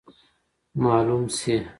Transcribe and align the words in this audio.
معلومه 0.83 1.27
سي. 1.39 1.55